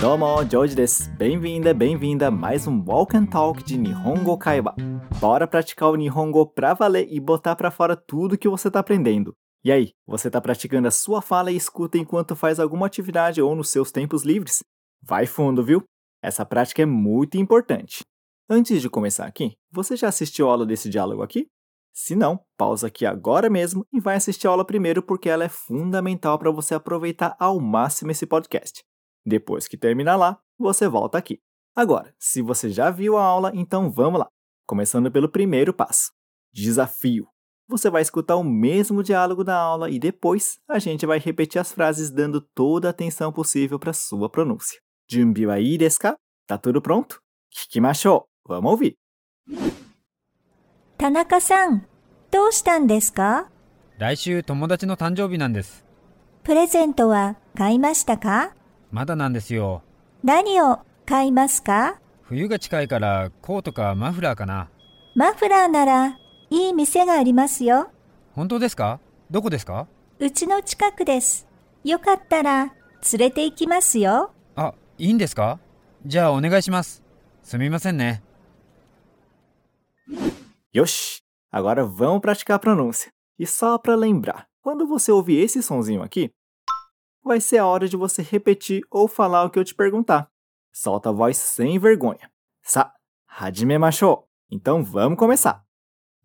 [0.00, 1.10] Domo, Joji desu.
[1.10, 4.74] Bem-vinda, bem-vinda a mais um Walk and Talk de Nihongo Kaiba.
[5.20, 9.34] Bora praticar o Nihongo pra valer e botar pra fora tudo que você tá aprendendo.
[9.62, 13.54] E aí, você tá praticando a sua fala e escuta enquanto faz alguma atividade ou
[13.54, 14.60] nos seus tempos livres?
[15.02, 15.82] Vai fundo, viu?
[16.22, 18.02] Essa prática é muito importante.
[18.48, 21.46] Antes de começar aqui, você já assistiu a aula desse diálogo aqui?
[21.92, 25.48] Se não, pausa aqui agora mesmo e vai assistir a aula primeiro porque ela é
[25.50, 28.80] fundamental para você aproveitar ao máximo esse podcast.
[29.25, 31.39] Depois que terminar lá, você volta aqui.
[31.75, 34.27] Agora, se você já viu a aula, então vamos lá.
[34.65, 36.11] Começando pelo primeiro passo:
[36.53, 37.27] desafio.
[37.67, 41.71] Você vai escutar o mesmo diálogo da aula e depois a gente vai repetir as
[41.71, 44.79] frases dando toda a atenção possível para sua pronúncia.
[45.09, 46.15] Junbi wa ii desu ka?
[46.47, 47.19] Tá tudo pronto?
[47.49, 48.25] Kikimashou.
[48.47, 48.95] Vamos ouvir.
[50.97, 51.85] 田中さん、
[52.31, 53.49] どうしたんですか
[53.97, 55.83] 来週友達の誕生日なんです。
[56.43, 58.53] プレゼントは買いましたか
[58.90, 59.82] まだなんですよ。
[60.22, 62.00] 何を買いますか？
[62.22, 64.68] 冬が近いからコートかマフラーかな。
[65.14, 66.18] マフラーなら
[66.50, 67.90] いい店がありますよ。
[68.34, 69.00] 本当ですか？
[69.30, 69.86] どこですか？
[70.18, 71.46] うちの近くです。
[71.84, 72.72] よかったら
[73.12, 74.32] 連れて行きますよ。
[74.56, 75.58] あ、いいんですか？
[76.04, 77.02] じゃあお願いします。
[77.42, 78.22] すみませんね。
[80.72, 81.22] Yoshi!
[81.52, 83.10] Agora vamos praticar a pronúncia.
[83.38, 86.30] E só para lembrar, quando você ouvir esse sonzinho aqui,
[87.22, 90.30] vai ser a hora de você repetir ou falar o que eu te perguntar.
[90.72, 92.30] Solta a voz sem vergonha.
[92.62, 92.92] Sa,
[93.26, 94.24] hajime macho.
[94.50, 95.64] Então vamos começar.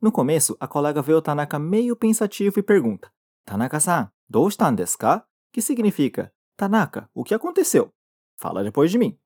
[0.00, 3.12] No começo, a colega vê o Tanaka meio pensativo e pergunta:
[3.44, 4.48] Tanaka-san, dou
[4.98, 5.26] ka?
[5.52, 7.92] Que significa: Tanaka, o que aconteceu?
[8.36, 9.18] Fala depois de mim.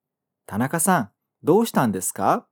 [0.47, 1.11] Tanaka-san,
[1.43, 1.65] dou
[2.15, 2.47] ka?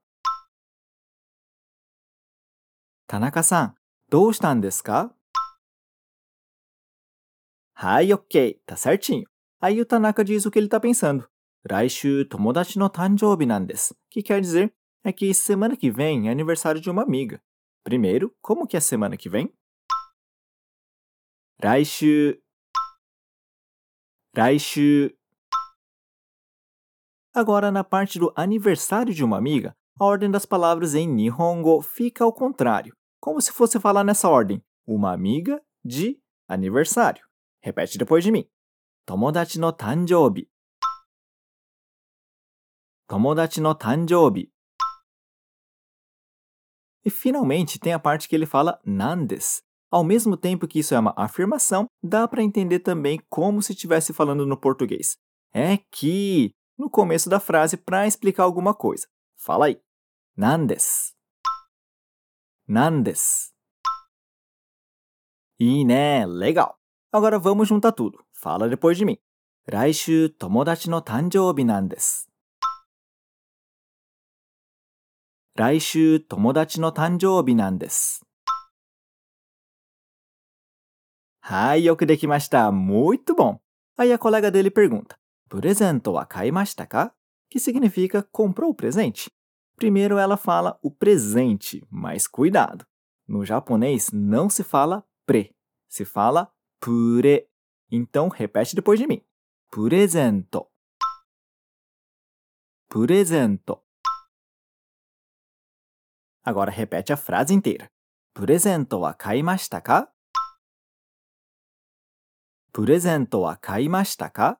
[3.07, 3.73] Tanaka-san,
[4.09, 4.31] dou
[4.83, 5.16] ka?
[7.79, 9.29] Hai, ok, tá certinho.
[9.61, 11.29] Aí o Tanaka diz o que ele tá pensando.
[11.69, 13.45] Raishu Tomodachi no Tanjoubi
[14.09, 17.39] que quer dizer é que semana que vem é aniversário de uma amiga.
[17.83, 19.53] Primeiro, como que é semana que vem?
[21.61, 22.41] Raishu.
[24.35, 25.15] Raishu.
[27.31, 32.23] Agora, na parte do aniversário de uma amiga, a ordem das palavras em Nihongo fica
[32.23, 37.26] ao contrário, como se fosse falar nessa ordem: uma amiga de aniversário.
[37.61, 38.49] Repete depois de mim.
[39.05, 40.49] Tomodachi no tanjoubi.
[43.07, 44.51] Tomodachi no tanjoubi.
[47.05, 49.63] E finalmente tem a parte que ele fala nandes.
[49.89, 54.11] Ao mesmo tempo que isso é uma afirmação, dá para entender também como se estivesse
[54.11, 55.17] falando no português.
[55.53, 59.07] É que no começo da frase para explicar alguma coisa.
[59.37, 59.81] Fala aí.
[60.35, 61.15] Nandes.
[62.67, 63.53] Nandes.
[65.57, 66.77] E né, legal.
[67.16, 68.24] Agora vamos juntar tudo.
[68.32, 69.18] Fala depois de mim.
[69.66, 72.28] 来週友達の誕生日なんです。
[75.54, 78.24] 来週友達の誕生日なんです。
[81.40, 82.70] はい、よくできました。
[82.70, 83.58] Muito bom.
[83.98, 85.16] Aí a colega dele pergunta:
[85.48, 87.14] プレゼントは買いましたか
[87.50, 89.30] Que significa comprou o presente?
[89.76, 92.86] Primeiro ela fala o presente, mas cuidado.
[93.28, 95.54] No japonês não se fala pre,
[95.88, 96.50] se fala
[96.80, 97.48] pure.
[97.90, 99.22] Então repete depois de mim.
[99.70, 100.68] Presento.
[102.88, 103.82] Presento.
[106.44, 107.90] Agora repete a frase inteira.
[108.34, 110.10] プレゼントは買いましたか
[112.72, 114.58] プレゼントは買いましたか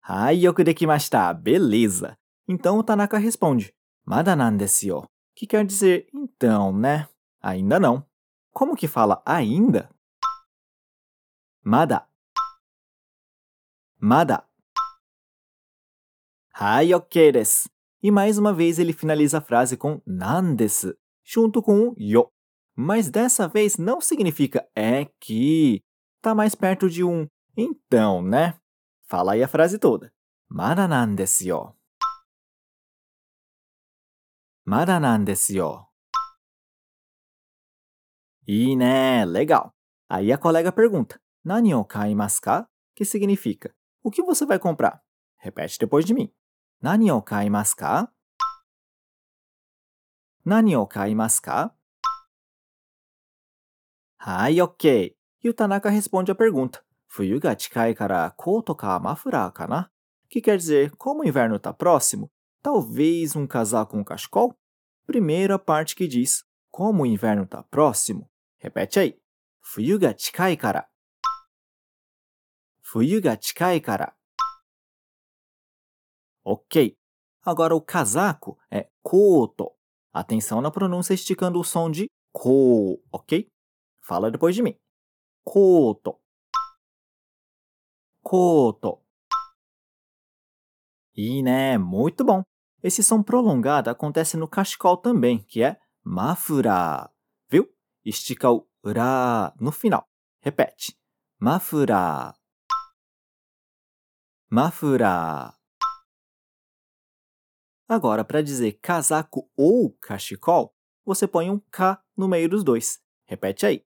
[0.00, 1.34] はい、よくできました。
[1.34, 2.16] Beleza.
[2.48, 3.74] Então o Tanaka responde:
[4.04, 5.10] まだなんですよ。
[5.34, 7.08] Que quer dizer então, né?
[7.42, 8.06] Ainda não.
[8.51, 9.89] Como que fala ainda?
[11.63, 12.07] Mada.
[13.99, 14.47] Mada.
[16.53, 17.69] Hai, ok desu.
[18.03, 20.85] E mais uma vez ele finaliza a frase com nandes
[21.23, 22.31] junto com um yo.
[22.75, 25.83] Mas dessa vez não significa é que.
[26.21, 27.27] Tá mais perto de um
[27.57, 28.59] então, né?
[29.07, 30.13] Fala aí a frase toda.
[30.49, 31.75] Mada nan desu yo.
[34.65, 35.90] Mada nan desu yo.
[38.47, 39.73] E né, legal.
[40.09, 42.41] Aí a colega pergunta: Nani o kaimasu
[42.95, 43.73] Que significa:
[44.03, 45.01] O que você vai comprar?
[45.37, 46.33] Repete depois de mim.
[46.81, 48.11] Nani o kaimasu ka?
[50.43, 51.75] Nani o kaimasu ka?
[54.17, 55.15] Hai, ok.
[55.43, 59.91] E o Tanaka responde a pergunta: Fuyu ga chikai kara koto ka mafura kana?
[60.29, 64.55] Que quer dizer: Como o inverno está próximo, talvez um casaco com um cachecol?
[65.05, 69.18] Primeira parte que diz: Como o inverno está próximo, Repete aí.
[69.60, 70.88] 冬が近いから。
[72.82, 74.16] 冬が近いから。
[76.44, 76.96] Ok.
[77.42, 79.72] Agora o casaco é koto.
[80.12, 83.50] Atenção na pronúncia esticando o som de ko, ok?
[84.00, 84.76] Fala depois de mim.
[85.44, 86.20] Koto.
[88.22, 89.02] Koto.
[91.14, 92.42] E né, muito bom.
[92.82, 97.09] Esse som prolongado acontece no cachecol também, que é mafura.
[98.03, 100.07] Estica o ra no final.
[100.41, 100.97] Repete.
[101.39, 102.35] Mafura.
[104.49, 105.55] Mafura.
[107.87, 113.03] Agora, para dizer casaco ou cachecol, você põe um K no meio dos dois.
[113.25, 113.85] Repete aí.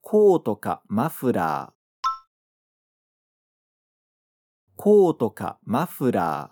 [0.00, 1.72] Koto ka mafura.
[4.76, 6.48] Koto ka mafura.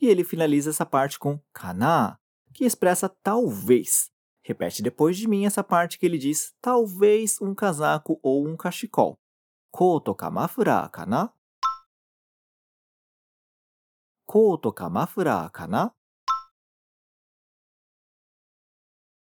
[0.00, 2.18] E ele finaliza essa parte com kana,
[2.54, 4.09] que expressa talvez.
[4.50, 9.16] Repete depois de mim essa parte que ele diz talvez um casaco ou um cachecol.
[9.70, 11.32] Koto ka mafura kana?
[14.26, 15.94] Koto ka mafura kana?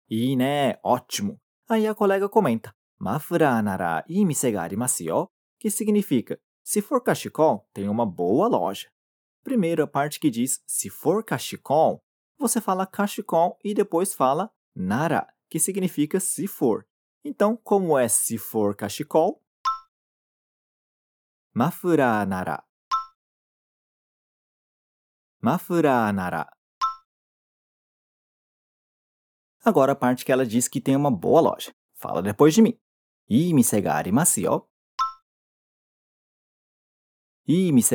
[0.08, 1.40] E né, ótimo.
[1.68, 7.02] Aí a colega comenta: Mafura nara ii mise ga arimasu yo, que significa: se for
[7.02, 8.88] cachecol, tem uma boa loja.
[9.42, 12.00] Primeiro a parte que diz se for cachecol,
[12.38, 16.86] você fala cachecol e depois fala nara, que significa se for.
[17.24, 19.42] Então, como é se for cachecol?
[21.54, 22.62] Mafura nara.
[25.40, 26.46] Mafura nara.
[29.64, 31.74] Agora a parte que ela diz que tem uma boa loja.
[31.94, 32.78] Fala depois de mim.
[33.28, 34.70] Ii mise ga arimasu yo.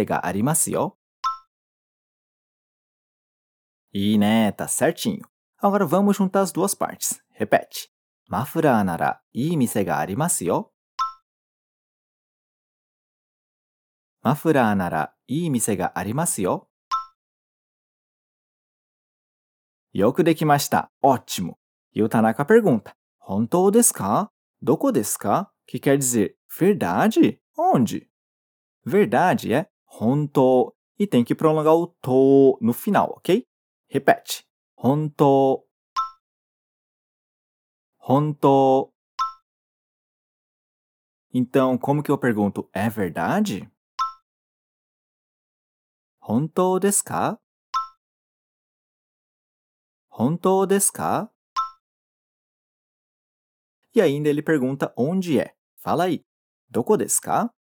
[0.06, 0.98] Ga arimasu yo.
[3.94, 5.31] E né, tá certinho.
[5.64, 7.22] Agora vamos juntar as duas partes.
[7.30, 7.88] Repete.
[8.28, 10.74] Mafura nara ii mise ga arimasu yo.
[14.24, 16.68] Mafura nara ii mise ga arimasu yo.
[19.94, 20.90] Yoku dekimashita.
[21.04, 21.60] Ótimo.
[21.94, 24.32] E o Tanaka pergunta: Hontou desu ka?
[24.60, 25.54] Doko desu ka?
[25.68, 27.40] Que quer dizer verdade?
[27.56, 28.10] Onde?
[28.84, 33.46] Verdade é hontou e tem que prolongar o to no final, ok?
[33.88, 34.51] Repete.
[34.84, 35.70] Hontou.
[38.00, 38.92] Hontou.
[41.32, 42.68] Então, como que eu pergunto?
[42.74, 43.72] É verdade?
[46.20, 46.80] Hontou
[50.66, 51.30] desu?
[53.94, 55.56] E ainda ele pergunta onde é.
[55.78, 56.26] Fala aí.
[56.68, 57.54] Doko desu?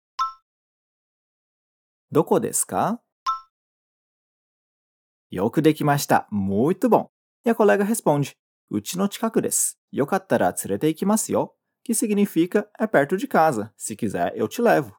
[5.31, 6.27] Yoku dekimashita.
[6.29, 7.09] Muito bom.
[7.45, 8.35] E a colega responde:
[8.69, 9.75] Uchi no chikaku desu.
[9.93, 11.49] Yokattara tsurete ikimasu yo.
[11.83, 13.73] Que significa é perto de casa.
[13.75, 14.95] Se quiser, eu te levo.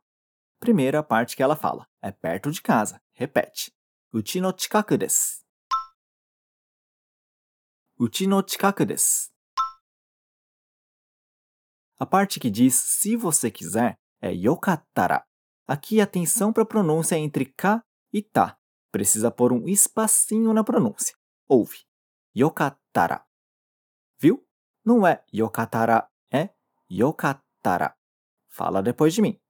[0.59, 1.87] Primeira parte que ela fala.
[2.01, 3.01] É perto de casa.
[3.13, 3.73] Repete.
[4.13, 5.43] Uchi no chikaku desu.
[7.99, 9.31] Uchi no chikaku desu.
[11.99, 15.25] A parte que diz se você quiser é yokattara.
[15.69, 17.81] Aqui atenção para a pronúncia entre ka
[18.13, 18.59] e ta.
[18.93, 21.17] Precisa pôr um espacinho na pronúncia.
[21.49, 21.87] Ouve.
[22.37, 23.27] Yokatara.
[24.19, 24.47] Viu?
[24.85, 26.51] Não é yokatara, é
[26.91, 27.97] yokatara.
[28.49, 29.41] Fala depois de mim.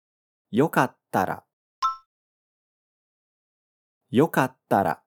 [0.54, 1.44] Yokatara.
[4.14, 5.02] Yokatara.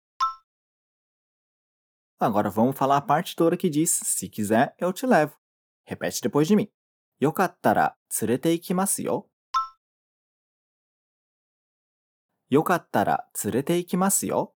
[2.20, 5.40] Agora vamos falar a parte toda que diz se quiser eu te levo.
[5.88, 6.70] Repete depois de mim.
[7.24, 9.35] Yokatara tsurete ikimasu yo.
[12.55, 12.61] よ。
[12.61, 14.55] よかったら連れて行きますよ。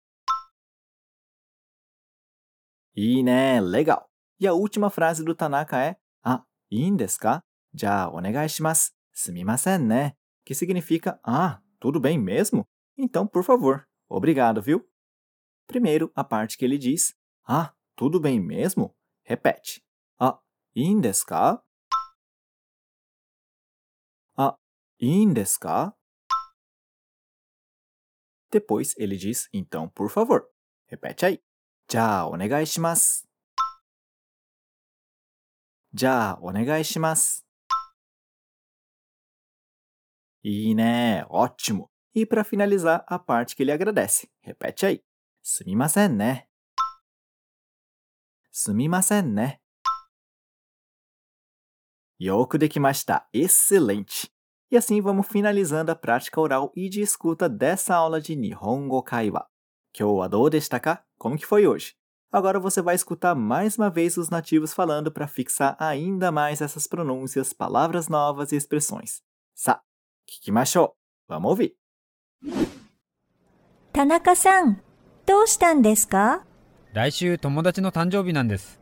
[2.93, 4.03] いいね、legal.
[4.39, 7.43] E a última frase do Tanaka é: Ah, いいんですか
[7.73, 8.95] じゃあお願いします。
[9.13, 10.17] すみませんね。
[10.45, 12.65] Que significa: Ah, tudo bem mesmo?
[12.97, 13.83] Então, por favor.
[14.09, 14.81] Obrigado, viu?
[15.67, 17.15] Primeiro, a parte que ele diz:
[17.47, 18.93] Ah, tudo bem mesmo?
[19.23, 19.81] Repete.
[20.19, 20.39] Ah,
[20.73, 21.65] いいんですか
[24.97, 25.95] いいんですか
[28.50, 30.48] depois ele diz, então, por favor.
[30.86, 31.42] Repete aí.
[31.90, 33.26] Já, onegai shimasu.
[35.92, 37.42] Já, onegai shimasu.
[40.42, 41.90] E né, ótimo.
[42.14, 44.28] E para finalizar, a parte que ele agradece.
[44.40, 45.04] Repete aí.
[45.42, 46.48] Sumimasen né.
[48.50, 49.60] Sumimasen né.
[52.20, 53.20] Yoku dekimashita.
[53.20, 53.28] Tá?
[53.32, 54.30] Excelente.
[54.71, 59.47] E assim vamos finalizando a prática oral e de escuta dessa aula de Nihongo Kaiwa.
[59.93, 61.03] Kyou wa dou deshita ka?
[61.17, 61.95] Como que foi hoje?
[62.31, 66.85] Agora você vai escutar mais uma vez os nativos falando para fixar ainda mais essas
[66.85, 69.21] pronúncias, palavras novas e expressões.
[69.53, 69.81] Sa,
[70.27, 70.95] 聞きましょ
[71.29, 71.33] う。
[71.33, 71.75] Vamos ouvir.
[73.93, 74.81] 田中さん、
[75.25, 76.43] どうしたんですか
[76.91, 78.79] 来週友達の誕生日なんです。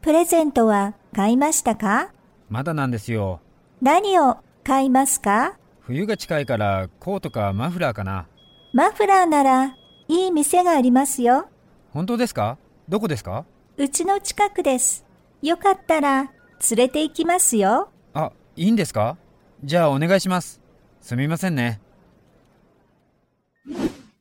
[0.00, 2.12] プレゼントは買いましたか
[2.48, 3.40] まだなんですよ。
[3.80, 8.27] 何を 買いますか冬が近いからコートかマフラーかな。
[8.73, 9.75] マフラーなら
[10.07, 11.49] いい店がありますよ。
[11.91, 13.45] 本当ですかどこですか
[13.77, 15.05] うちの近くです。
[15.41, 16.31] よかったら
[16.71, 17.89] 連れて行きますよ。
[18.13, 19.17] あ、いいんですか
[19.63, 20.61] じゃあお願いします。
[21.01, 21.81] すみませんね。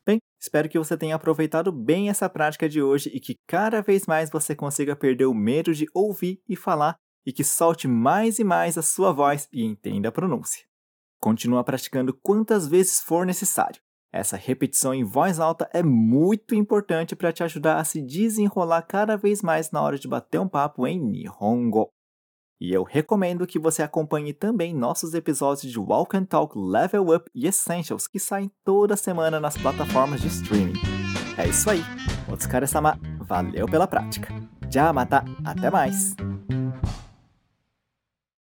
[0.05, 4.07] Bem, espero que você tenha aproveitado bem essa prática de hoje e que cada vez
[4.07, 8.45] mais você consiga perder o medo de ouvir e falar e que solte mais e
[8.45, 10.65] mais a sua voz e entenda a pronúncia.
[11.21, 13.81] Continua praticando quantas vezes for necessário.
[14.13, 19.17] Essa repetição em voz alta é muito importante para te ajudar a se desenrolar cada
[19.17, 21.89] vez mais na hora de bater um papo em Nihongo.
[22.61, 27.29] E eu recomendo que você acompanhe também nossos episódios de Walk and Talk Level Up
[27.35, 30.75] e Essentials que saem toda semana nas plataformas de streaming.
[31.37, 31.81] É isso aí.
[32.31, 34.29] Otsukare-sama, valeu pela prática.
[34.71, 36.15] Já mata, até mais!